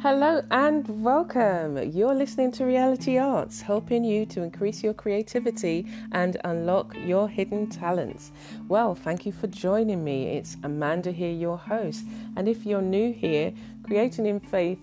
Hello 0.00 0.40
and 0.52 1.02
welcome. 1.02 1.76
You're 1.90 2.14
listening 2.14 2.52
to 2.52 2.64
Reality 2.64 3.18
Arts, 3.18 3.60
helping 3.60 4.04
you 4.04 4.26
to 4.26 4.42
increase 4.44 4.80
your 4.80 4.94
creativity 4.94 5.88
and 6.12 6.36
unlock 6.44 6.94
your 7.04 7.28
hidden 7.28 7.68
talents. 7.68 8.30
Well, 8.68 8.94
thank 8.94 9.26
you 9.26 9.32
for 9.32 9.48
joining 9.48 10.04
me. 10.04 10.36
It's 10.36 10.56
Amanda 10.62 11.10
here, 11.10 11.32
your 11.32 11.58
host. 11.58 12.04
And 12.36 12.46
if 12.46 12.64
you're 12.64 12.80
new 12.80 13.12
here, 13.12 13.52
Creating 13.82 14.26
in 14.26 14.38
Faith 14.38 14.78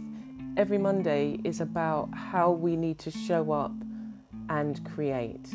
every 0.57 0.77
Monday 0.77 1.39
is 1.45 1.61
about 1.61 2.09
how 2.13 2.51
we 2.51 2.75
need 2.75 2.99
to 2.99 3.09
show 3.09 3.53
up 3.53 3.71
and 4.49 4.83
create, 4.83 5.47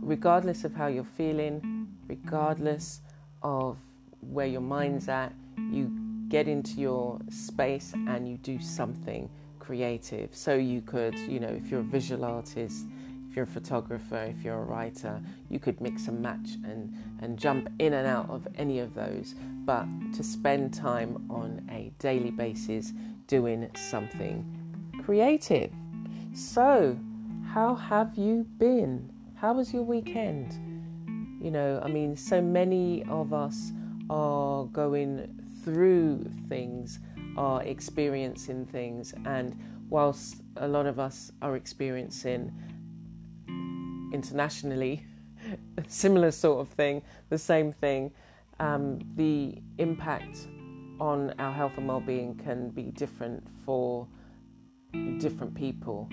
regardless 0.00 0.64
of 0.64 0.74
how 0.74 0.88
you're 0.88 1.04
feeling, 1.04 1.86
regardless 2.08 3.02
of 3.40 3.76
where 4.20 4.46
your 4.46 4.62
mind's 4.62 5.08
at. 5.08 5.32
You 5.70 5.92
get 6.30 6.48
into 6.48 6.80
your 6.80 7.18
space 7.28 7.92
and 7.92 8.26
you 8.26 8.38
do 8.38 8.58
something 8.60 9.28
creative. 9.58 10.34
So 10.34 10.54
you 10.54 10.80
could, 10.80 11.18
you 11.18 11.40
know, 11.40 11.48
if 11.48 11.70
you're 11.70 11.80
a 11.80 11.84
visual 11.84 12.24
artist, 12.24 12.86
if 13.28 13.36
you're 13.36 13.44
a 13.44 13.48
photographer, 13.48 14.24
if 14.24 14.42
you're 14.42 14.62
a 14.62 14.64
writer, 14.64 15.20
you 15.48 15.58
could 15.58 15.80
mix 15.80 16.06
and 16.06 16.20
match 16.22 16.56
and, 16.64 16.94
and 17.20 17.38
jump 17.38 17.68
in 17.78 17.92
and 17.92 18.06
out 18.06 18.30
of 18.30 18.46
any 18.56 18.78
of 18.78 18.94
those. 18.94 19.34
But 19.64 19.86
to 20.14 20.22
spend 20.22 20.72
time 20.72 21.26
on 21.28 21.68
a 21.70 21.92
daily 21.98 22.30
basis 22.30 22.92
doing 23.26 23.68
something 23.74 24.44
creative. 25.04 25.70
So, 26.32 26.98
how 27.52 27.74
have 27.74 28.16
you 28.16 28.46
been? 28.58 29.10
How 29.34 29.52
was 29.52 29.72
your 29.72 29.82
weekend? 29.82 30.54
You 31.42 31.50
know, 31.50 31.80
I 31.84 31.88
mean, 31.88 32.16
so 32.16 32.40
many 32.40 33.04
of 33.08 33.32
us 33.32 33.72
are 34.08 34.64
going 34.66 35.39
through 35.72 36.24
things, 36.48 36.98
are 37.36 37.62
experiencing 37.62 38.66
things, 38.66 39.14
and 39.24 39.56
whilst 39.88 40.42
a 40.56 40.66
lot 40.66 40.86
of 40.86 40.98
us 40.98 41.30
are 41.42 41.56
experiencing 41.56 42.52
internationally 44.12 45.04
a 45.78 45.84
similar 45.88 46.30
sort 46.32 46.60
of 46.60 46.68
thing, 46.74 47.02
the 47.28 47.38
same 47.38 47.72
thing, 47.72 48.10
um, 48.58 48.98
the 49.14 49.54
impact 49.78 50.48
on 50.98 51.32
our 51.38 51.52
health 51.52 51.72
and 51.76 51.86
well-being 51.86 52.34
can 52.34 52.70
be 52.70 52.90
different 52.90 53.42
for 53.64 54.06
different 55.18 55.54
people. 55.54 56.08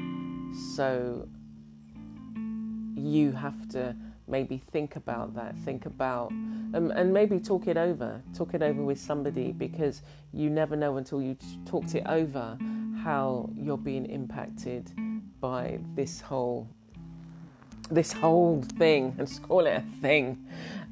So 0.75 1.27
you 2.95 3.31
have 3.31 3.67
to 3.69 3.95
maybe 4.27 4.61
think 4.71 4.95
about 4.95 5.33
that 5.35 5.57
think 5.59 5.85
about 5.85 6.31
um, 6.31 6.91
and 6.95 7.13
maybe 7.13 7.39
talk 7.39 7.67
it 7.67 7.77
over 7.77 8.21
talk 8.35 8.53
it 8.53 8.61
over 8.61 8.83
with 8.83 8.99
somebody 8.99 9.51
because 9.51 10.01
you 10.33 10.49
never 10.49 10.75
know 10.75 10.97
until 10.97 11.21
you 11.21 11.35
talked 11.65 11.95
it 11.95 12.03
over 12.07 12.57
how 13.03 13.49
you're 13.55 13.77
being 13.77 14.05
impacted 14.05 14.91
by 15.39 15.79
this 15.95 16.19
whole 16.19 16.67
this 17.89 18.11
whole 18.11 18.61
thing. 18.77 19.15
Let's 19.17 19.39
call 19.39 19.65
it 19.65 19.71
a 19.71 20.01
thing. 20.01 20.45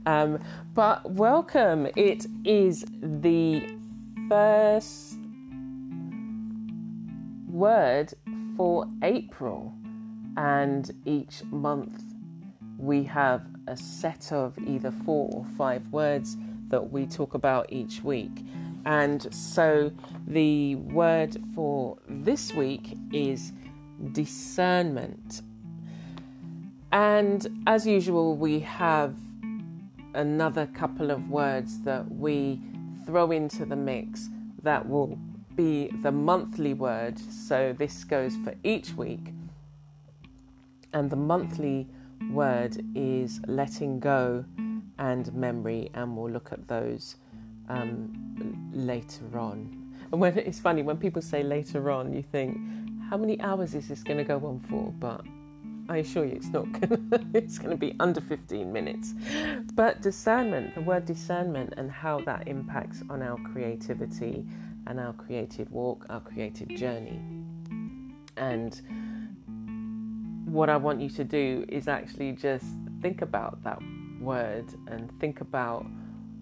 Um, 0.06 0.40
but 0.74 1.12
welcome. 1.12 1.88
It 1.96 2.26
is 2.44 2.86
the 3.02 3.68
first 4.30 5.18
word 7.50 8.14
for 8.58 8.86
april 9.02 9.74
and 10.36 10.92
each 11.06 11.44
month 11.52 12.05
we 12.78 13.04
have 13.04 13.44
a 13.68 13.78
set 13.78 14.32
of 14.32 14.58
either 14.60 14.92
four 14.92 15.30
or 15.34 15.46
five 15.58 15.88
words 15.90 16.38
that 16.70 16.92
we 16.92 17.06
talk 17.06 17.34
about 17.34 17.72
each 17.72 18.04
week. 18.04 18.46
And 18.86 19.34
so 19.34 19.92
the 20.28 20.76
word 20.76 21.38
for 21.56 21.98
this 22.08 22.54
week 22.54 22.98
is 23.12 23.54
discernment. 24.12 25.42
And 26.92 27.48
as 27.68 27.88
usual, 27.88 28.36
we 28.38 28.60
have 28.60 29.16
another 30.14 30.68
couple 30.68 31.12
of 31.12 31.30
words 31.30 31.82
that 31.82 32.10
we 32.12 32.62
throw 33.06 33.32
into 33.32 33.66
the 33.66 33.76
mix 33.76 34.30
that 34.64 34.88
will 34.88 35.18
be 35.56 35.90
the 36.02 36.12
monthly 36.12 36.74
word. 36.74 37.20
So 37.20 37.74
this 37.78 38.04
goes 38.04 38.36
for 38.38 38.54
each 38.64 38.94
week. 38.94 39.34
And 40.94 41.10
the 41.10 41.16
monthly 41.16 41.88
word 42.32 42.78
is 42.96 43.40
letting 43.48 44.00
go 44.00 44.46
and 44.98 45.34
memory, 45.34 45.90
and 45.94 46.16
we'll 46.16 46.32
look 46.32 46.52
at 46.52 46.68
those 46.68 47.16
um, 47.70 48.72
later 48.74 49.38
on. 49.38 49.86
And 50.12 50.22
when 50.22 50.38
it's 50.38 50.60
funny 50.60 50.82
when 50.82 50.98
people 50.98 51.22
say 51.22 51.44
later 51.44 51.92
on, 51.92 52.14
you 52.14 52.22
think, 52.22 52.58
how 53.10 53.18
many 53.18 53.40
hours 53.42 53.76
is 53.76 53.88
this 53.88 54.04
going 54.04 54.18
to 54.18 54.24
go 54.24 54.38
on 54.46 54.60
for? 54.70 54.92
But 55.00 55.26
I 55.88 55.98
assure 55.98 56.26
you, 56.26 56.36
it's 56.36 56.48
not. 56.48 56.72
Gonna, 56.72 57.00
it's 57.34 57.58
going 57.58 57.72
to 57.72 57.78
be 57.78 57.96
under 58.00 58.22
15 58.22 58.72
minutes. 58.72 59.14
But 59.74 60.02
discernment, 60.02 60.74
the 60.76 60.82
word 60.82 61.06
discernment, 61.06 61.74
and 61.78 61.92
how 61.92 62.22
that 62.22 62.48
impacts 62.48 63.04
on 63.10 63.22
our 63.22 63.38
creativity 63.52 64.46
and 64.88 65.00
our 65.00 65.14
creative 65.14 65.72
walk, 65.72 66.06
our 66.10 66.22
creative 66.22 66.70
journey, 66.70 67.20
and 68.38 68.82
what 70.56 70.70
I 70.70 70.78
mm. 70.78 70.82
want 70.82 71.02
you 71.02 71.10
to 71.10 71.24
do 71.24 71.66
is 71.68 71.88
actually 71.88 72.32
just 72.32 72.66
think 73.02 73.22
about 73.22 73.62
that 73.64 73.80
word 74.20 74.66
and 74.88 75.12
think 75.20 75.42
about 75.42 75.86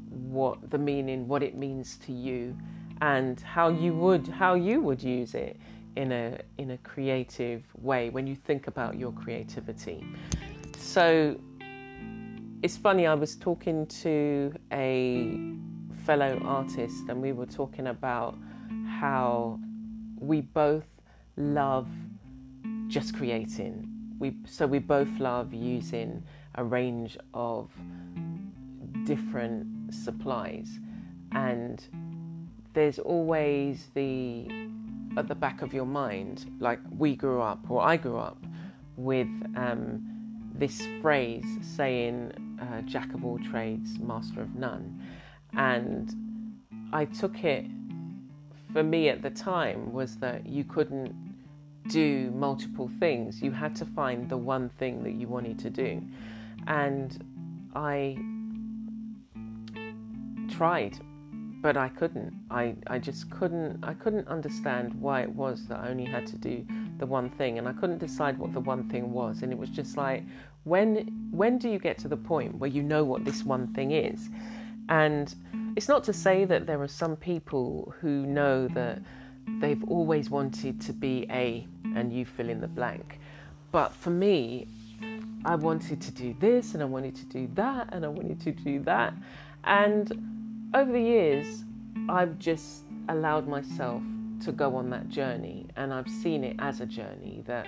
what 0.09 0.69
the 0.69 0.77
meaning, 0.77 1.27
what 1.27 1.43
it 1.43 1.55
means 1.57 1.97
to 2.05 2.13
you, 2.13 2.55
and 3.01 3.39
how 3.41 3.69
you 3.69 3.93
would 3.93 4.27
how 4.27 4.53
you 4.53 4.79
would 4.81 5.01
use 5.01 5.33
it 5.33 5.57
in 5.95 6.11
a 6.11 6.39
in 6.57 6.71
a 6.71 6.77
creative 6.77 7.63
way 7.81 8.09
when 8.09 8.27
you 8.27 8.35
think 8.35 8.67
about 8.67 8.97
your 8.97 9.11
creativity. 9.11 10.05
So 10.77 11.39
it's 12.61 12.77
funny. 12.77 13.07
I 13.07 13.15
was 13.15 13.35
talking 13.35 13.87
to 14.03 14.53
a 14.71 15.37
fellow 16.05 16.39
artist, 16.45 17.09
and 17.09 17.21
we 17.21 17.31
were 17.31 17.47
talking 17.47 17.87
about 17.87 18.37
how 18.87 19.59
we 20.19 20.41
both 20.41 20.85
love 21.35 21.87
just 22.87 23.15
creating 23.15 23.92
we 24.23 24.33
so 24.47 24.65
we 24.65 24.79
both 24.79 25.09
love 25.19 25.53
using 25.53 26.23
a 26.55 26.63
range 26.63 27.17
of 27.33 27.69
different 29.03 29.93
supplies. 29.93 30.79
And 31.33 31.85
there's 32.73 32.99
always 32.99 33.87
the 33.93 34.47
at 35.17 35.27
the 35.27 35.35
back 35.35 35.61
of 35.61 35.73
your 35.73 35.85
mind 35.85 36.45
like 36.59 36.79
we 36.97 37.17
grew 37.17 37.41
up 37.41 37.59
or 37.69 37.81
I 37.81 37.97
grew 37.97 38.17
up 38.17 38.41
with 38.95 39.27
um, 39.57 40.01
this 40.55 40.81
phrase 41.01 41.45
saying 41.61 42.31
uh, 42.61 42.81
jack 42.93 43.13
of 43.13 43.25
all 43.25 43.39
trades 43.51 43.99
master 43.99 44.41
of 44.41 44.55
none. 44.55 44.85
And 45.57 46.15
I 46.93 47.03
took 47.05 47.43
it 47.43 47.65
for 48.71 48.83
me 48.83 49.09
at 49.09 49.21
the 49.21 49.31
time 49.31 49.91
was 49.91 50.15
that 50.17 50.45
you 50.45 50.63
couldn't 50.63 51.13
do 51.87 52.31
multiple 52.31 52.89
things. 52.99 53.41
You 53.41 53.51
had 53.51 53.75
to 53.77 53.85
find 53.85 54.29
the 54.29 54.37
one 54.37 54.69
thing 54.69 55.03
that 55.03 55.13
you 55.13 55.27
wanted 55.27 55.59
to 55.59 55.69
do. 55.69 56.01
And 56.67 57.23
I 57.75 58.17
tried, 60.49 60.97
but 61.61 61.77
I 61.77 61.89
couldn't. 61.89 62.33
I, 62.51 62.75
I 62.87 62.99
just 62.99 63.29
couldn't 63.29 63.83
I 63.83 63.93
couldn't 63.93 64.27
understand 64.27 64.93
why 64.93 65.21
it 65.21 65.29
was 65.29 65.65
that 65.67 65.79
I 65.79 65.89
only 65.89 66.05
had 66.05 66.27
to 66.27 66.37
do 66.37 66.65
the 66.99 67.05
one 67.05 67.29
thing 67.31 67.57
and 67.57 67.67
I 67.67 67.73
couldn't 67.73 67.97
decide 67.97 68.37
what 68.37 68.53
the 68.53 68.59
one 68.59 68.89
thing 68.89 69.11
was. 69.11 69.41
And 69.41 69.51
it 69.51 69.57
was 69.57 69.69
just 69.69 69.97
like 69.97 70.23
when 70.63 71.07
when 71.31 71.57
do 71.57 71.69
you 71.69 71.79
get 71.79 71.97
to 71.99 72.07
the 72.07 72.17
point 72.17 72.55
where 72.55 72.69
you 72.69 72.83
know 72.83 73.03
what 73.03 73.25
this 73.25 73.43
one 73.43 73.73
thing 73.73 73.91
is? 73.91 74.29
And 74.89 75.33
it's 75.75 75.87
not 75.87 76.03
to 76.05 76.13
say 76.13 76.45
that 76.45 76.67
there 76.67 76.81
are 76.81 76.87
some 76.87 77.15
people 77.15 77.93
who 77.99 78.25
know 78.25 78.67
that 78.69 79.01
they've 79.59 79.83
always 79.85 80.29
wanted 80.29 80.81
to 80.81 80.93
be 80.93 81.25
a, 81.29 81.67
and 81.95 82.11
you 82.11 82.25
fill 82.25 82.49
in 82.49 82.61
the 82.61 82.67
blank. 82.67 83.19
But 83.71 83.93
for 83.93 84.09
me, 84.09 84.67
I 85.45 85.55
wanted 85.55 86.01
to 86.01 86.11
do 86.11 86.35
this 86.39 86.73
and 86.73 86.81
I 86.81 86.85
wanted 86.85 87.15
to 87.15 87.25
do 87.25 87.49
that 87.55 87.89
and 87.91 88.05
I 88.05 88.07
wanted 88.07 88.39
to 88.41 88.51
do 88.51 88.79
that. 88.81 89.13
And 89.63 90.69
over 90.73 90.91
the 90.91 91.01
years, 91.01 91.63
I've 92.09 92.39
just 92.39 92.83
allowed 93.09 93.47
myself 93.47 94.01
to 94.45 94.51
go 94.51 94.75
on 94.75 94.89
that 94.89 95.09
journey 95.09 95.67
and 95.75 95.93
I've 95.93 96.07
seen 96.07 96.43
it 96.43 96.55
as 96.59 96.81
a 96.81 96.85
journey 96.85 97.43
that, 97.45 97.67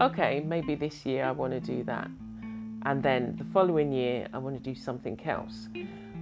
okay, 0.00 0.40
maybe 0.40 0.74
this 0.74 1.04
year 1.06 1.24
I 1.24 1.32
want 1.32 1.52
to 1.52 1.60
do 1.60 1.84
that. 1.84 2.08
And 2.84 3.02
then 3.02 3.36
the 3.36 3.44
following 3.44 3.92
year, 3.92 4.26
I 4.32 4.38
want 4.38 4.56
to 4.56 4.62
do 4.62 4.74
something 4.74 5.20
else. 5.24 5.68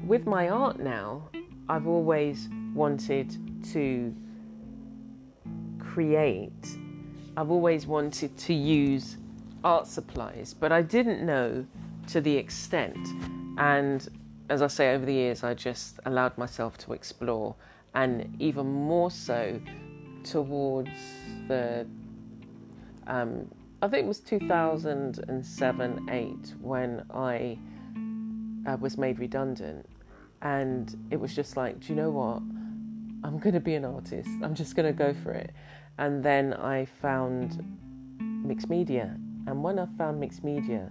With 0.05 0.27
my 0.27 0.51
art 0.51 0.79
now, 0.79 1.31
I've 1.69 1.87
always 1.87 2.49
wanted 2.75 3.65
to 3.73 4.15
create, 5.95 6.77
I've 7.37 7.51
always 7.51 7.87
wanted 7.87 8.37
to 8.39 8.55
use 8.55 9.17
art 9.65 9.87
supplies, 9.87 10.55
but 10.55 10.71
I 10.71 10.83
didn't 10.83 11.25
know 11.27 11.67
to 12.09 12.21
the 12.21 12.37
extent. 12.37 12.99
And 13.59 14.07
as 14.49 14.63
I 14.63 14.69
say, 14.69 14.95
over 14.95 15.05
the 15.05 15.13
years, 15.13 15.43
I 15.43 15.55
just 15.55 15.99
allowed 16.07 16.37
myself 16.39 16.79
to 16.79 16.93
explore, 16.93 17.57
and 17.95 18.37
even 18.39 18.67
more 18.67 19.11
so 19.11 19.61
towards 20.23 20.91
the, 21.49 21.87
um, 23.07 23.51
I 23.83 23.89
think 23.89 24.05
it 24.05 24.09
was 24.09 24.21
2007 24.21 26.09
8 26.11 26.55
when 26.61 27.05
I 27.13 27.59
uh, 28.67 28.77
was 28.77 28.97
made 28.97 29.19
redundant. 29.19 29.87
And 30.43 30.97
it 31.11 31.19
was 31.21 31.35
just 31.35 31.57
like, 31.57 31.81
do 31.81 31.89
you 31.89 31.97
know 31.97 32.11
what? 32.11 32.43
I'm 33.23 33.39
going 33.39 33.55
to 33.55 33.61
be 33.61 33.75
an 33.75 33.85
artist. 33.85 34.31
I'm 34.43 34.55
just 34.55 34.75
going 34.75 34.87
to 34.87 34.97
go 34.97 35.15
for 35.23 35.33
it. 35.33 35.51
And 36.01 36.25
then 36.25 36.55
I 36.55 36.87
found 36.87 37.63
mixed 38.19 38.71
media. 38.71 39.17
And 39.47 39.63
when 39.63 39.79
I 39.79 39.87
found 39.99 40.19
mixed 40.19 40.43
media, 40.43 40.91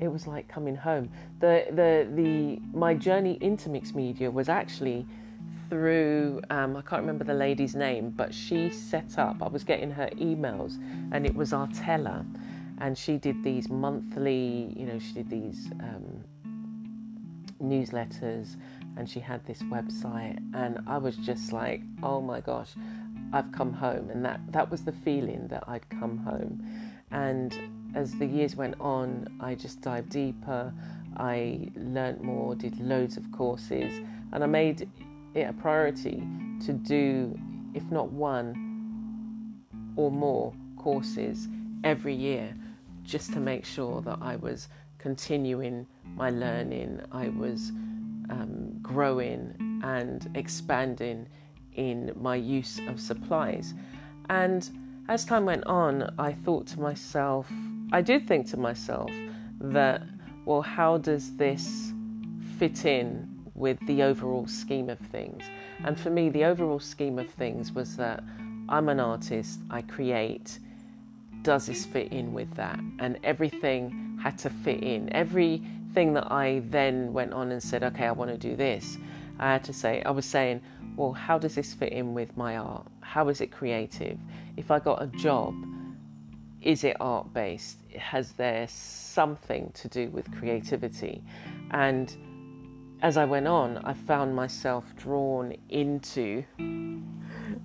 it 0.00 0.08
was 0.08 0.26
like 0.26 0.48
coming 0.48 0.74
home. 0.74 1.08
The 1.38 1.66
the 1.70 2.08
the 2.14 2.60
my 2.76 2.94
journey 2.94 3.38
into 3.40 3.68
mixed 3.68 3.94
media 3.94 4.30
was 4.30 4.48
actually 4.48 5.06
through 5.68 6.40
um, 6.50 6.76
I 6.76 6.82
can't 6.82 7.00
remember 7.00 7.24
the 7.24 7.34
lady's 7.34 7.76
name, 7.76 8.10
but 8.10 8.34
she 8.34 8.70
set 8.70 9.18
up. 9.18 9.40
I 9.40 9.48
was 9.48 9.62
getting 9.62 9.90
her 9.92 10.08
emails, 10.16 10.82
and 11.12 11.24
it 11.24 11.34
was 11.34 11.52
Artella, 11.52 12.26
and 12.78 12.98
she 12.98 13.18
did 13.18 13.44
these 13.44 13.68
monthly. 13.68 14.74
You 14.76 14.86
know, 14.86 14.98
she 14.98 15.12
did 15.12 15.30
these 15.30 15.70
um, 15.80 16.24
newsletters, 17.62 18.56
and 18.96 19.08
she 19.08 19.20
had 19.20 19.44
this 19.46 19.62
website, 19.64 20.38
and 20.54 20.80
I 20.86 20.98
was 20.98 21.16
just 21.16 21.52
like, 21.52 21.82
oh 22.02 22.20
my 22.20 22.40
gosh, 22.40 22.74
I've 23.32 23.52
come 23.52 23.72
home, 23.72 24.10
and 24.10 24.24
that 24.24 24.40
that 24.52 24.70
was 24.70 24.82
the 24.84 24.92
feeling 24.92 25.46
that 25.48 25.64
I'd 25.66 25.88
come 25.88 26.18
home, 26.18 26.62
and 27.10 27.56
as 27.94 28.12
the 28.18 28.26
years 28.26 28.56
went 28.56 28.80
on, 28.80 29.26
I 29.40 29.54
just 29.54 29.80
dived 29.80 30.10
deeper. 30.10 30.72
I 31.16 31.70
learnt 31.74 32.22
more, 32.22 32.54
did 32.54 32.80
loads 32.80 33.16
of 33.16 33.30
courses, 33.32 33.92
and 34.32 34.44
I 34.44 34.46
made 34.46 34.88
it 35.34 35.42
a 35.42 35.52
priority 35.52 36.22
to 36.66 36.72
do, 36.72 37.38
if 37.74 37.82
not 37.90 38.10
one 38.12 39.64
or 39.96 40.10
more 40.10 40.54
courses 40.76 41.48
every 41.84 42.14
year, 42.14 42.54
just 43.02 43.32
to 43.32 43.40
make 43.40 43.64
sure 43.64 44.00
that 44.02 44.18
I 44.20 44.36
was 44.36 44.68
continuing 44.98 45.86
my 46.14 46.30
learning, 46.30 47.00
I 47.10 47.28
was 47.28 47.70
um, 48.30 48.78
growing 48.82 49.80
and 49.82 50.30
expanding 50.34 51.26
in 51.74 52.12
my 52.20 52.36
use 52.36 52.80
of 52.88 53.00
supplies. 53.00 53.74
And 54.28 54.68
as 55.08 55.24
time 55.24 55.44
went 55.44 55.64
on, 55.66 56.14
I 56.18 56.32
thought 56.32 56.66
to 56.68 56.80
myself, 56.80 57.46
I 57.92 58.00
did 58.00 58.26
think 58.26 58.46
to 58.50 58.56
myself 58.56 59.10
that, 59.60 60.02
well, 60.44 60.62
how 60.62 60.98
does 60.98 61.36
this 61.36 61.92
fit 62.58 62.84
in 62.84 63.28
with 63.54 63.78
the 63.86 64.02
overall 64.02 64.46
scheme 64.46 64.88
of 64.88 64.98
things? 64.98 65.42
And 65.84 65.98
for 65.98 66.10
me, 66.10 66.28
the 66.28 66.44
overall 66.44 66.78
scheme 66.78 67.18
of 67.18 67.28
things 67.30 67.72
was 67.72 67.96
that 67.96 68.22
I'm 68.68 68.88
an 68.88 69.00
artist, 69.00 69.60
I 69.70 69.82
create. 69.82 70.60
Does 71.42 71.66
this 71.66 71.84
fit 71.84 72.12
in 72.12 72.32
with 72.32 72.54
that? 72.54 72.78
And 73.00 73.18
everything 73.24 74.18
had 74.22 74.38
to 74.38 74.50
fit 74.50 74.82
in. 74.82 75.12
Everything 75.12 76.12
that 76.14 76.30
I 76.30 76.62
then 76.68 77.12
went 77.12 77.32
on 77.32 77.50
and 77.50 77.62
said, 77.62 77.82
okay, 77.82 78.06
I 78.06 78.12
want 78.12 78.30
to 78.30 78.38
do 78.38 78.54
this, 78.54 78.96
I 79.40 79.52
had 79.52 79.64
to 79.64 79.72
say, 79.72 80.02
I 80.04 80.10
was 80.10 80.26
saying, 80.26 80.60
well, 80.96 81.12
how 81.12 81.38
does 81.38 81.54
this 81.54 81.72
fit 81.72 81.92
in 81.92 82.12
with 82.12 82.36
my 82.36 82.58
art? 82.58 82.86
How 83.00 83.28
is 83.28 83.40
it 83.40 83.50
creative? 83.50 84.18
If 84.58 84.70
I 84.70 84.78
got 84.78 85.02
a 85.02 85.06
job, 85.06 85.54
is 86.60 86.84
it 86.84 86.96
art 87.00 87.32
based? 87.32 87.78
Has 87.98 88.32
there 88.32 88.66
something 88.68 89.72
to 89.74 89.88
do 89.88 90.10
with 90.10 90.30
creativity? 90.38 91.22
And 91.70 92.14
as 93.00 93.16
I 93.16 93.24
went 93.24 93.48
on, 93.48 93.78
I 93.78 93.94
found 93.94 94.36
myself 94.36 94.84
drawn 94.94 95.56
into, 95.70 96.44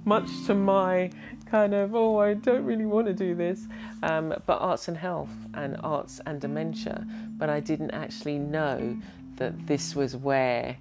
much 0.05 0.29
to 0.45 0.55
my 0.55 1.11
kind 1.45 1.73
of, 1.73 1.93
oh, 1.93 2.19
I 2.19 2.35
don't 2.35 2.63
really 2.63 2.85
want 2.85 3.07
to 3.07 3.13
do 3.13 3.35
this, 3.35 3.67
um, 4.01 4.33
but 4.45 4.61
arts 4.61 4.87
and 4.87 4.95
health 4.95 5.35
and 5.53 5.75
arts 5.83 6.21
and 6.25 6.39
dementia. 6.39 7.05
But 7.37 7.49
I 7.49 7.59
didn't 7.59 7.91
actually 7.91 8.39
know 8.39 8.97
that 9.35 9.67
this 9.67 9.93
was 9.93 10.15
where 10.15 10.77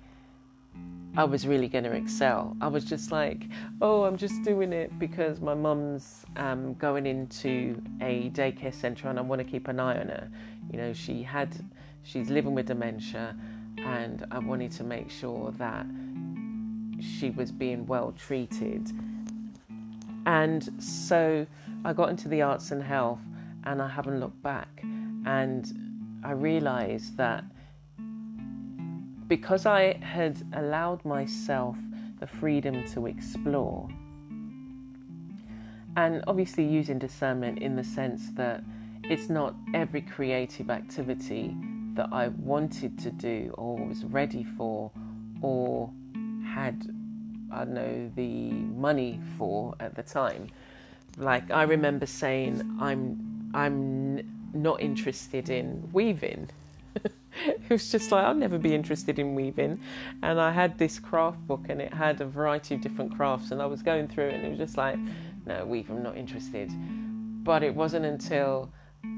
I 1.17 1.23
was 1.23 1.47
really 1.47 1.69
going 1.69 1.85
to 1.85 1.93
excel. 1.93 2.57
I 2.61 2.67
was 2.67 2.85
just 2.85 3.13
like, 3.13 3.47
oh, 3.81 4.03
I'm 4.03 4.17
just 4.17 4.43
doing 4.43 4.73
it 4.73 4.99
because 4.99 5.41
my 5.41 5.55
mum's 5.55 6.25
um, 6.37 6.75
going 6.75 7.07
into 7.07 7.81
a 8.01 8.31
daycare 8.31 8.75
centre 8.75 9.09
and 9.09 9.17
I 9.17 9.23
want 9.23 9.39
to 9.39 9.45
keep 9.45 9.69
an 9.69 9.79
eye 9.79 10.01
on 10.01 10.09
her. 10.09 10.29
You 10.73 10.79
know, 10.79 10.93
she 10.93 11.23
had, 11.23 11.55
she's 12.03 12.31
living 12.31 12.53
with 12.53 12.67
dementia, 12.67 13.37
and 13.79 14.27
I 14.33 14.41
wanted 14.41 14.73
to 14.73 14.85
make 14.85 15.09
sure 15.09 15.53
that 15.53 15.87
she 17.01 17.31
was 17.31 17.53
being 17.53 17.87
well 17.87 18.13
treated. 18.19 18.91
And 20.27 20.69
so 20.83 21.47
I 21.85 21.93
got 21.93 22.09
into 22.09 22.27
the 22.27 22.43
arts 22.43 22.73
and 22.73 22.83
health, 22.83 23.21
and 23.63 23.81
I 23.81 23.89
haven't 23.89 24.19
looked 24.19 24.43
back. 24.43 24.83
And 25.27 26.21
I 26.25 26.33
realised 26.33 27.17
that 27.19 27.45
because 29.37 29.67
I 29.67 29.95
had 29.95 30.41
allowed 30.53 31.05
myself 31.05 31.77
the 32.21 32.27
freedom 32.41 32.85
to 32.93 33.07
explore, 33.07 33.89
and 35.97 36.23
obviously 36.29 36.65
using 36.65 37.01
discernment 37.01 37.59
in 37.59 37.75
the 37.75 37.83
sense 37.83 38.31
that 38.35 38.63
it's 39.03 39.29
not 39.29 39.57
every 39.75 40.03
creative 40.03 40.71
activity 40.71 41.57
that 41.95 42.11
I 42.13 42.29
wanted 42.29 42.97
to 43.01 43.11
do 43.11 43.53
or 43.59 43.77
was 43.77 44.05
ready 44.05 44.45
for 44.57 44.93
or 45.43 45.91
had, 46.47 46.87
I 47.51 47.65
don't 47.65 47.75
know, 47.75 48.13
the 48.15 48.53
money 48.53 49.19
for 49.37 49.75
at 49.81 49.97
the 49.97 50.05
time. 50.05 50.47
Like 51.17 51.51
I 51.51 51.65
remember 51.65 52.07
saying, 52.07 52.79
I'm, 52.81 53.51
I'm 53.53 54.23
not 54.55 54.81
interested 54.81 55.51
in 55.51 55.89
weaving 55.93 56.51
it 57.47 57.71
was 57.71 57.91
just 57.91 58.13
like 58.13 58.25
I'll 58.25 58.35
never 58.35 58.59
be 58.59 58.75
interested 58.75 59.19
in 59.19 59.35
weaving. 59.35 59.81
And 60.23 60.41
I 60.41 60.53
had 60.53 60.79
this 60.79 60.99
craft 60.99 61.47
book 61.47 61.67
and 61.69 61.81
it 61.81 61.93
had 61.93 62.21
a 62.21 62.27
variety 62.27 62.75
of 62.75 62.81
different 62.81 63.17
crafts 63.17 63.51
and 63.51 63.61
I 63.61 63.67
was 63.67 63.83
going 63.83 64.09
through 64.09 64.29
it 64.29 64.35
and 64.35 64.45
it 64.45 64.51
was 64.51 64.59
just 64.59 64.77
like, 64.77 64.99
no, 65.47 65.65
weave, 65.67 65.91
I'm 65.91 66.03
not 66.03 66.17
interested. 66.17 66.71
But 67.45 67.63
it 67.63 67.75
wasn't 67.75 68.07
until 68.07 68.73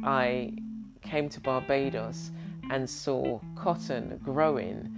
I 0.04 0.54
came 1.02 1.28
to 1.28 1.40
Barbados 1.40 2.30
and 2.70 2.88
saw 2.88 3.40
cotton 3.54 4.18
growing 4.24 4.92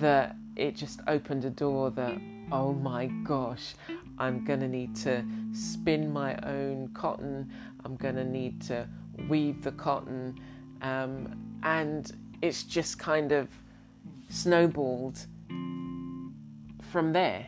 that 0.00 0.36
it 0.56 0.74
just 0.74 1.00
opened 1.06 1.44
a 1.44 1.50
door 1.50 1.90
that, 1.92 2.18
oh 2.50 2.72
my 2.72 3.06
gosh, 3.24 3.74
I'm 4.18 4.44
going 4.44 4.60
to 4.60 4.68
need 4.68 4.96
to 4.96 5.24
spin 5.52 6.12
my 6.12 6.36
own 6.42 6.90
cotton, 6.94 7.48
I'm 7.84 7.94
going 7.96 8.16
to 8.16 8.24
need 8.24 8.60
to 8.62 8.88
weave 9.28 9.62
the 9.62 9.72
cotton. 9.72 10.40
Um, 10.82 11.36
and 11.62 12.12
it's 12.42 12.62
just 12.62 12.98
kind 12.98 13.32
of 13.32 13.48
snowballed 14.28 15.18
from 16.90 17.12
there. 17.12 17.46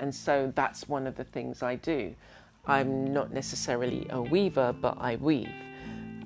And 0.00 0.14
so 0.14 0.52
that's 0.54 0.88
one 0.88 1.06
of 1.06 1.16
the 1.16 1.24
things 1.24 1.62
I 1.62 1.76
do. 1.76 2.14
I'm 2.66 3.12
not 3.12 3.32
necessarily 3.32 4.06
a 4.10 4.20
weaver, 4.20 4.72
but 4.72 4.96
I 5.00 5.16
weave. 5.16 5.52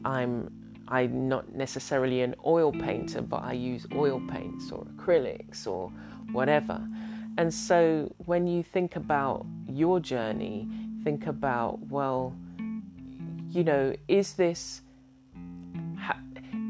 I'm 0.05 0.51
I'm 0.89 1.29
not 1.29 1.53
necessarily 1.53 2.21
an 2.21 2.37
oil 2.45 2.71
painter, 2.71 3.21
but 3.21 3.43
I 3.43 3.55
use 3.55 3.87
oil 3.93 4.23
paints 4.29 4.71
or 4.71 4.85
acrylics 4.85 5.67
or 5.67 5.91
whatever. 6.31 6.81
And 7.39 7.53
so 7.53 8.15
when 8.25 8.47
you 8.47 8.63
think 8.63 8.95
about 8.95 9.47
your 9.67 9.99
journey, 9.99 10.69
think 11.03 11.27
about, 11.27 11.81
well, 11.89 12.37
you 13.51 13.65
know, 13.65 13.95
is 14.07 14.35
this 14.35 14.83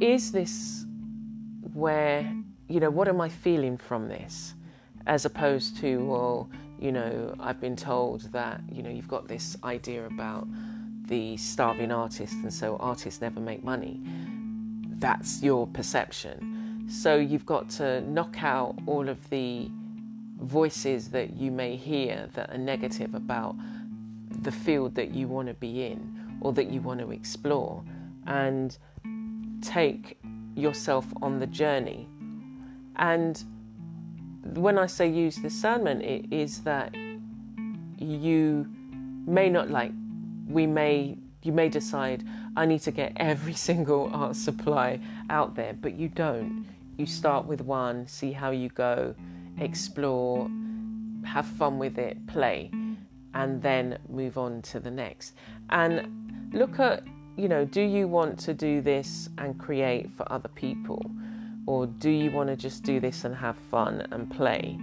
is 0.00 0.32
this 0.32 0.85
where, 1.76 2.32
you 2.68 2.80
know, 2.80 2.88
what 2.88 3.06
am 3.06 3.20
I 3.20 3.28
feeling 3.28 3.76
from 3.76 4.08
this? 4.08 4.54
As 5.06 5.26
opposed 5.26 5.76
to, 5.78 6.04
well, 6.06 6.50
you 6.80 6.90
know, 6.90 7.34
I've 7.38 7.60
been 7.60 7.76
told 7.76 8.32
that, 8.32 8.62
you 8.72 8.82
know, 8.82 8.88
you've 8.88 9.08
got 9.08 9.28
this 9.28 9.58
idea 9.62 10.06
about 10.06 10.48
the 11.06 11.36
starving 11.36 11.92
artist 11.92 12.32
and 12.32 12.52
so 12.52 12.76
artists 12.78 13.20
never 13.20 13.40
make 13.40 13.62
money. 13.62 14.00
That's 14.98 15.42
your 15.42 15.66
perception. 15.66 16.86
So 16.88 17.16
you've 17.16 17.46
got 17.46 17.68
to 17.70 18.00
knock 18.00 18.42
out 18.42 18.76
all 18.86 19.08
of 19.10 19.28
the 19.28 19.70
voices 20.40 21.10
that 21.10 21.36
you 21.36 21.50
may 21.50 21.76
hear 21.76 22.28
that 22.32 22.50
are 22.50 22.58
negative 22.58 23.14
about 23.14 23.54
the 24.30 24.52
field 24.52 24.94
that 24.94 25.10
you 25.10 25.28
want 25.28 25.48
to 25.48 25.54
be 25.54 25.84
in 25.84 26.38
or 26.40 26.54
that 26.54 26.70
you 26.70 26.80
want 26.80 27.00
to 27.00 27.10
explore 27.10 27.84
and 28.26 28.78
take 29.60 30.18
yourself 30.56 31.06
on 31.22 31.38
the 31.38 31.46
journey. 31.46 32.08
And 32.96 33.42
when 34.54 34.78
I 34.78 34.86
say 34.86 35.08
use 35.08 35.36
discernment, 35.36 36.02
it 36.02 36.26
is 36.32 36.62
that 36.62 36.94
you 37.98 38.66
may 39.26 39.48
not 39.48 39.70
like, 39.70 39.92
we 40.48 40.66
may, 40.66 41.18
you 41.42 41.52
may 41.52 41.68
decide, 41.68 42.24
I 42.56 42.66
need 42.66 42.80
to 42.82 42.90
get 42.90 43.12
every 43.16 43.54
single 43.68 44.10
art 44.12 44.36
supply 44.36 45.00
out 45.30 45.54
there, 45.54 45.74
but 45.74 45.94
you 45.94 46.08
don't. 46.08 46.66
You 46.96 47.06
start 47.06 47.46
with 47.46 47.60
one, 47.60 48.06
see 48.06 48.32
how 48.32 48.50
you 48.50 48.70
go, 48.70 49.14
explore, 49.58 50.48
have 51.24 51.46
fun 51.46 51.78
with 51.78 51.98
it, 51.98 52.26
play. 52.26 52.70
and 53.34 53.60
then 53.60 53.98
move 54.08 54.38
on 54.38 54.62
to 54.62 54.80
the 54.80 54.90
next. 54.90 55.34
And 55.68 56.50
look 56.54 56.78
at, 56.80 57.04
you 57.36 57.48
know, 57.48 57.64
do 57.64 57.82
you 57.82 58.08
want 58.08 58.38
to 58.40 58.54
do 58.54 58.80
this 58.80 59.28
and 59.38 59.58
create 59.58 60.10
for 60.16 60.30
other 60.32 60.48
people? 60.48 61.10
Or 61.66 61.86
do 61.86 62.10
you 62.10 62.30
want 62.30 62.48
to 62.48 62.56
just 62.56 62.82
do 62.82 63.00
this 63.00 63.24
and 63.24 63.34
have 63.34 63.56
fun 63.56 64.06
and 64.10 64.30
play? 64.30 64.78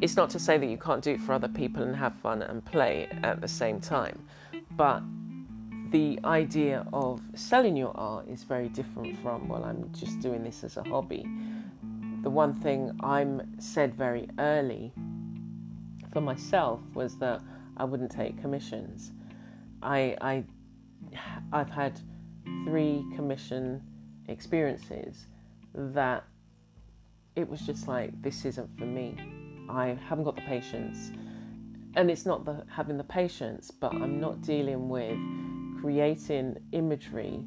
It's 0.00 0.16
not 0.16 0.28
to 0.30 0.38
say 0.38 0.58
that 0.58 0.66
you 0.66 0.76
can't 0.76 1.02
do 1.02 1.12
it 1.12 1.20
for 1.20 1.32
other 1.32 1.48
people 1.48 1.82
and 1.82 1.96
have 1.96 2.14
fun 2.16 2.42
and 2.42 2.62
play 2.64 3.08
at 3.22 3.40
the 3.40 3.48
same 3.48 3.80
time, 3.80 4.22
but 4.72 5.02
the 5.90 6.18
idea 6.24 6.84
of 6.92 7.22
selling 7.34 7.76
your 7.76 7.96
art 7.96 8.28
is 8.28 8.42
very 8.42 8.68
different 8.68 9.16
from, 9.22 9.48
well, 9.48 9.64
I'm 9.64 9.90
just 9.92 10.20
doing 10.20 10.42
this 10.42 10.64
as 10.64 10.76
a 10.76 10.82
hobby. 10.82 11.24
The 12.22 12.28
one 12.28 12.54
thing 12.60 12.98
I'm 13.00 13.58
said 13.60 13.94
very 13.94 14.28
early 14.38 14.92
for 16.12 16.20
myself 16.20 16.80
was 16.92 17.16
that 17.18 17.40
I 17.76 17.84
wouldn't 17.84 18.10
take 18.10 18.40
commissions. 18.40 19.12
I, 19.82 20.16
I 20.20 20.44
I've 21.52 21.70
had 21.70 22.00
three 22.64 23.04
commission 23.14 23.82
experiences 24.28 25.26
that 25.74 26.24
it 27.34 27.48
was 27.48 27.60
just 27.60 27.86
like 27.88 28.10
this 28.22 28.44
isn't 28.44 28.78
for 28.78 28.86
me. 28.86 29.16
I 29.68 29.98
haven't 30.08 30.24
got 30.24 30.36
the 30.36 30.42
patience. 30.42 31.12
And 31.94 32.10
it's 32.10 32.26
not 32.26 32.44
the 32.44 32.64
having 32.70 32.96
the 32.98 33.04
patience, 33.04 33.70
but 33.70 33.92
I'm 33.94 34.20
not 34.20 34.42
dealing 34.42 34.88
with 34.88 35.18
creating 35.80 36.56
imagery 36.72 37.40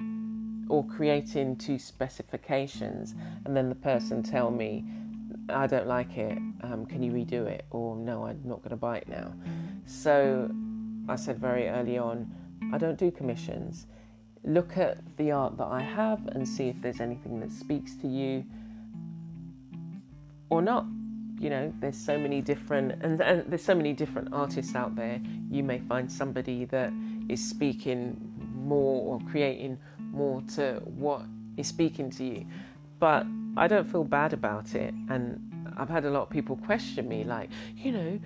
or 0.69 0.85
creating 0.85 1.55
two 1.55 1.79
specifications 1.79 3.15
and 3.45 3.57
then 3.57 3.69
the 3.69 3.75
person 3.75 4.21
tell 4.21 4.51
me 4.51 4.85
I 5.49 5.67
don't 5.67 5.87
like 5.87 6.17
it. 6.17 6.37
Um, 6.61 6.85
can 6.87 7.01
you 7.01 7.11
redo 7.11 7.45
it? 7.47 7.65
Or 7.71 7.95
no, 7.95 8.25
I'm 8.25 8.41
not 8.43 8.59
going 8.59 8.69
to 8.71 8.75
buy 8.75 8.97
it 8.97 9.07
now. 9.07 9.33
So 9.85 10.49
I 11.07 11.15
said 11.15 11.39
very 11.39 11.67
early 11.67 11.97
on, 11.97 12.31
I 12.71 12.77
don't 12.77 12.97
do 12.97 13.11
commissions. 13.11 13.87
Look 14.43 14.77
at 14.77 14.99
the 15.17 15.31
art 15.31 15.57
that 15.57 15.67
I 15.67 15.81
have 15.81 16.25
and 16.27 16.47
see 16.47 16.69
if 16.69 16.81
there's 16.81 17.01
anything 17.01 17.39
that 17.41 17.51
speaks 17.51 17.95
to 17.97 18.07
you 18.07 18.45
or 20.49 20.61
not. 20.61 20.85
You 21.39 21.49
know, 21.49 21.73
there's 21.79 21.97
so 21.97 22.17
many 22.17 22.41
different 22.41 23.03
and, 23.03 23.21
and 23.21 23.43
there's 23.47 23.63
so 23.63 23.75
many 23.75 23.93
different 23.93 24.33
artists 24.33 24.75
out 24.75 24.95
there. 24.95 25.21
You 25.49 25.63
may 25.63 25.79
find 25.79 26.11
somebody 26.11 26.65
that 26.65 26.91
is 27.29 27.47
speaking 27.47 28.17
more 28.55 29.13
or 29.13 29.19
creating 29.29 29.77
more 30.11 30.41
to 30.55 30.81
what 30.85 31.21
is 31.57 31.67
speaking 31.67 32.09
to 32.11 32.23
you. 32.23 32.45
But 32.99 33.25
I 33.57 33.67
don't 33.67 33.89
feel 33.89 34.03
bad 34.03 34.33
about 34.33 34.75
it. 34.75 34.93
And 35.09 35.73
I've 35.77 35.89
had 35.89 36.05
a 36.05 36.09
lot 36.09 36.23
of 36.23 36.29
people 36.29 36.57
question 36.57 37.07
me, 37.07 37.23
like, 37.23 37.49
you 37.77 37.91
know, 37.91 38.19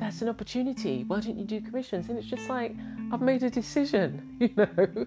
that's 0.00 0.22
an 0.22 0.30
opportunity. 0.30 1.04
Why 1.04 1.20
don't 1.20 1.38
you 1.38 1.44
do 1.44 1.60
commissions? 1.60 2.08
And 2.08 2.18
it's 2.18 2.26
just 2.26 2.48
like, 2.48 2.74
I've 3.12 3.20
made 3.20 3.42
a 3.42 3.50
decision, 3.50 4.36
you 4.40 4.50
know. 4.56 5.06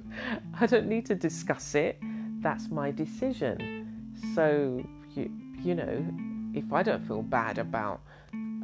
I 0.60 0.68
don't 0.68 0.88
need 0.88 1.08
to 1.08 1.16
discuss 1.16 1.74
it. 1.74 2.00
That's 2.42 2.70
my 2.70 2.92
decision. 2.92 4.12
So, 4.36 4.86
you, 5.16 5.32
you 5.62 5.74
know, 5.74 6.06
if 6.54 6.72
I 6.72 6.84
don't 6.84 7.06
feel 7.08 7.24
bad 7.24 7.58
about 7.58 8.02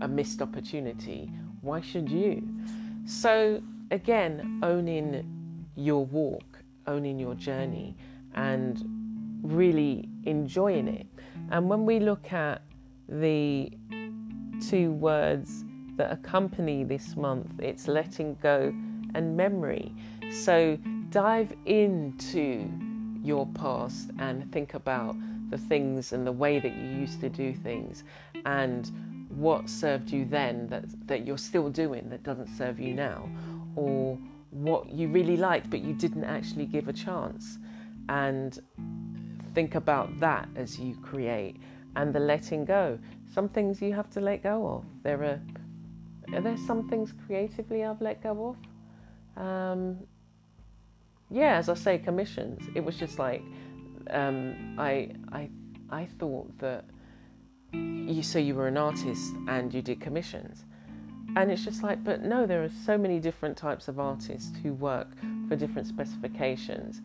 a 0.01 0.07
missed 0.07 0.41
opportunity, 0.41 1.31
why 1.61 1.81
should 1.81 2.09
you? 2.09 2.47
So, 3.05 3.61
again, 3.89 4.59
owning 4.61 5.65
your 5.75 6.05
walk, 6.05 6.59
owning 6.85 7.17
your 7.17 7.33
journey, 7.33 7.97
and 8.35 8.83
really 9.41 10.07
enjoying 10.25 10.87
it. 10.87 11.07
And 11.49 11.67
when 11.67 11.87
we 11.87 11.99
look 11.99 12.31
at 12.31 12.61
the 13.07 13.71
two 14.61 14.91
words 14.91 15.63
that 15.99 16.11
accompany 16.13 16.85
this 16.85 17.17
month, 17.17 17.51
it's 17.59 17.87
letting 17.87 18.37
go 18.41 18.73
and 19.13 19.35
memory. 19.35 19.93
So 20.31 20.77
dive 21.09 21.53
into 21.65 22.71
your 23.21 23.45
past 23.47 24.09
and 24.17 24.49
think 24.51 24.75
about 24.75 25.15
the 25.49 25.57
things 25.57 26.13
and 26.13 26.25
the 26.25 26.31
way 26.31 26.57
that 26.59 26.73
you 26.73 26.87
used 26.87 27.19
to 27.19 27.29
do 27.29 27.53
things 27.53 28.05
and 28.45 28.91
what 29.29 29.69
served 29.69 30.09
you 30.09 30.23
then 30.23 30.67
that, 30.67 30.85
that 31.07 31.27
you're 31.27 31.37
still 31.37 31.69
doing 31.69 32.09
that 32.09 32.23
doesn't 32.23 32.47
serve 32.57 32.79
you 32.79 32.93
now 32.93 33.29
or 33.75 34.17
what 34.51 34.89
you 34.89 35.07
really 35.09 35.37
liked 35.37 35.69
but 35.69 35.81
you 35.81 35.93
didn't 35.93 36.23
actually 36.23 36.65
give 36.65 36.87
a 36.87 36.93
chance 36.93 37.57
and 38.07 38.59
think 39.53 39.75
about 39.75 40.17
that 40.19 40.47
as 40.55 40.79
you 40.79 40.95
create 41.01 41.57
and 41.95 42.13
the 42.13 42.19
letting 42.19 42.65
go. 42.65 42.97
Some 43.33 43.49
things 43.49 43.81
you 43.81 43.93
have 43.93 44.09
to 44.11 44.21
let 44.21 44.43
go 44.43 44.67
of. 44.67 44.85
There 45.03 45.23
are 45.23 45.41
are 46.33 46.41
there 46.41 46.57
some 46.57 46.87
things 46.89 47.13
creatively 47.25 47.83
I've 47.83 48.01
let 48.01 48.21
go 48.21 48.55
of? 49.37 49.43
Um, 49.43 49.97
yeah, 51.29 51.55
as 51.55 51.69
I 51.69 51.75
say, 51.75 51.97
commissions. 51.97 52.67
It 52.75 52.83
was 52.83 52.97
just 52.97 53.19
like 53.19 53.41
um, 54.09 54.75
I 54.77 55.11
I 55.31 55.49
I 55.89 56.07
thought 56.19 56.57
that 56.59 56.85
you 57.73 58.23
so 58.23 58.39
you 58.39 58.55
were 58.55 58.67
an 58.67 58.77
artist 58.77 59.33
and 59.47 59.73
you 59.73 59.81
did 59.81 60.01
commissions. 60.01 60.65
And 61.35 61.51
it's 61.51 61.63
just 61.63 61.83
like, 61.83 62.03
but 62.03 62.23
no, 62.23 62.47
there 62.47 62.63
are 62.63 62.71
so 62.85 62.97
many 62.97 63.19
different 63.19 63.55
types 63.55 63.87
of 63.87 63.99
artists 63.99 64.51
who 64.63 64.73
work 64.73 65.09
for 65.47 65.55
different 65.55 65.87
specifications. 65.87 67.01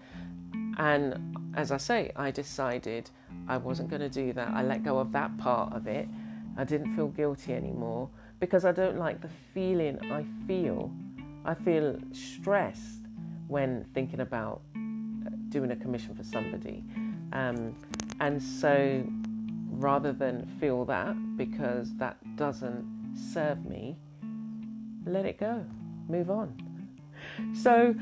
And 0.79 1.37
as 1.55 1.71
I 1.71 1.77
say, 1.77 2.11
I 2.17 2.31
decided 2.31 3.11
I 3.47 3.59
wasn't 3.59 3.91
going 3.91 4.01
to 4.01 4.09
do 4.09 4.33
that. 4.33 4.49
I 4.49 4.63
let 4.63 4.83
go 4.83 4.99
of 4.99 5.13
that 5.13 5.37
part 5.37 5.75
of 5.75 5.87
it. 5.87 6.09
I 6.57 6.65
didn't 6.65 6.97
feel 6.97 7.09
guilty 7.09 7.53
anymore 7.53 8.09
because 8.45 8.67
I 8.67 8.73
don't 8.73 8.99
like 8.99 9.23
the 9.23 9.31
feeling 9.55 9.99
I 10.13 10.23
feel. 10.47 10.93
I 11.47 11.55
feel 11.55 11.99
stressed 12.13 13.07
when 13.49 13.87
thinking 13.95 14.21
about 14.21 14.61
uh, 14.77 15.31
doing 15.49 15.71
a 15.71 15.77
commission 15.77 16.15
for 16.15 16.25
somebody. 16.25 16.85
Um, 17.33 17.75
and 18.21 18.43
so 18.43 19.03
rather 19.71 20.13
than 20.13 20.47
feel 20.61 20.85
that 20.85 21.17
because 21.39 21.95
that 21.97 22.19
doesn't 22.37 22.85
serve 23.33 23.65
me, 23.65 23.97
let 25.07 25.25
it 25.25 25.41
go, 25.41 25.65
move 26.11 26.29
on. 26.29 26.55
So 27.55 27.95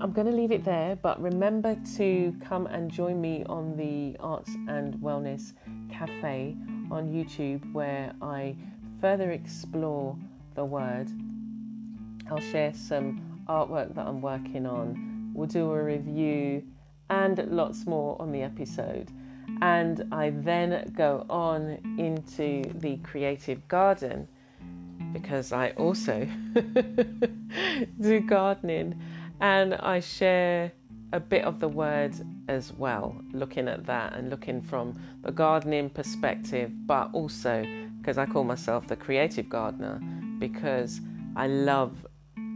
I'm 0.00 0.10
going 0.10 0.26
to 0.26 0.32
leave 0.32 0.50
it 0.50 0.64
there, 0.64 0.96
but 0.96 1.22
remember 1.22 1.76
to 1.96 2.34
come 2.44 2.66
and 2.66 2.90
join 2.90 3.20
me 3.20 3.44
on 3.46 3.76
the 3.76 4.16
Arts 4.18 4.50
and 4.66 4.94
Wellness 4.94 5.52
Cafe 5.92 6.56
on 6.90 7.08
YouTube, 7.08 7.72
where 7.72 8.12
I 8.20 8.56
further 9.02 9.32
explore 9.32 10.16
the 10.54 10.64
word. 10.64 11.10
I'll 12.30 12.38
share 12.38 12.72
some 12.72 13.42
artwork 13.48 13.96
that 13.96 14.06
I'm 14.06 14.22
working 14.22 14.64
on. 14.64 15.32
We'll 15.34 15.48
do 15.48 15.72
a 15.72 15.82
review 15.82 16.62
and 17.10 17.36
lots 17.50 17.84
more 17.84 18.16
on 18.22 18.30
the 18.30 18.42
episode. 18.42 19.10
And 19.60 20.06
I 20.12 20.30
then 20.30 20.92
go 20.96 21.26
on 21.28 21.78
into 21.98 22.62
the 22.76 22.96
creative 22.98 23.66
garden 23.66 24.28
because 25.12 25.52
I 25.52 25.70
also 25.70 26.28
do 28.00 28.20
gardening 28.20 29.02
and 29.42 29.74
I 29.74 29.98
share 29.98 30.70
a 31.12 31.18
bit 31.18 31.44
of 31.44 31.58
the 31.58 31.68
word 31.68 32.14
as 32.48 32.72
well, 32.72 33.20
looking 33.32 33.66
at 33.66 33.84
that 33.86 34.14
and 34.14 34.30
looking 34.30 34.62
from 34.62 34.94
the 35.22 35.32
gardening 35.32 35.90
perspective, 35.90 36.70
but 36.86 37.10
also 37.12 37.66
because 37.98 38.18
I 38.18 38.24
call 38.24 38.44
myself 38.44 38.86
the 38.86 38.94
creative 38.94 39.48
gardener 39.48 40.00
because 40.38 41.00
I 41.34 41.48
love 41.48 42.06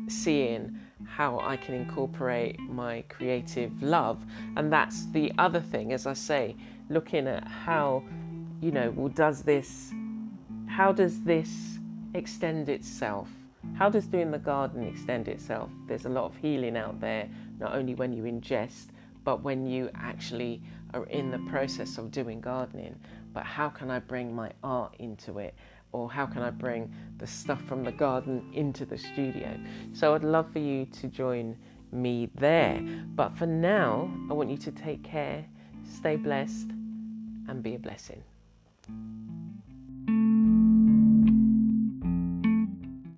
seeing 0.06 0.78
how 1.04 1.40
I 1.40 1.56
can 1.56 1.74
incorporate 1.74 2.58
my 2.60 3.02
creative 3.08 3.82
love. 3.82 4.24
And 4.56 4.72
that's 4.72 5.06
the 5.06 5.32
other 5.38 5.60
thing, 5.60 5.92
as 5.92 6.06
I 6.06 6.12
say, 6.12 6.54
looking 6.88 7.26
at 7.26 7.46
how, 7.48 8.04
you 8.60 8.70
know, 8.70 8.92
well, 8.94 9.08
does 9.08 9.42
this, 9.42 9.92
how 10.68 10.92
does 10.92 11.22
this 11.22 11.78
extend 12.14 12.68
itself 12.68 13.28
how 13.74 13.88
does 13.90 14.06
doing 14.06 14.30
the 14.30 14.38
garden 14.38 14.82
extend 14.82 15.28
itself? 15.28 15.70
There's 15.86 16.06
a 16.06 16.08
lot 16.08 16.24
of 16.24 16.36
healing 16.36 16.76
out 16.76 17.00
there, 17.00 17.28
not 17.58 17.74
only 17.74 17.94
when 17.94 18.12
you 18.12 18.22
ingest, 18.24 18.86
but 19.24 19.42
when 19.42 19.66
you 19.66 19.90
actually 19.94 20.62
are 20.94 21.04
in 21.06 21.30
the 21.30 21.38
process 21.50 21.98
of 21.98 22.10
doing 22.10 22.40
gardening. 22.40 22.98
But 23.32 23.44
how 23.44 23.68
can 23.68 23.90
I 23.90 23.98
bring 23.98 24.34
my 24.34 24.52
art 24.62 24.94
into 24.98 25.38
it? 25.38 25.54
Or 25.92 26.10
how 26.10 26.26
can 26.26 26.42
I 26.42 26.50
bring 26.50 26.92
the 27.18 27.26
stuff 27.26 27.62
from 27.64 27.84
the 27.84 27.92
garden 27.92 28.50
into 28.52 28.84
the 28.84 28.96
studio? 28.96 29.58
So 29.92 30.14
I'd 30.14 30.24
love 30.24 30.50
for 30.52 30.58
you 30.58 30.86
to 30.86 31.08
join 31.08 31.56
me 31.92 32.30
there. 32.34 32.80
But 33.14 33.36
for 33.36 33.46
now, 33.46 34.10
I 34.30 34.34
want 34.34 34.50
you 34.50 34.58
to 34.58 34.70
take 34.70 35.02
care, 35.02 35.44
stay 35.84 36.16
blessed, 36.16 36.70
and 37.48 37.62
be 37.62 37.74
a 37.74 37.78
blessing. 37.78 38.22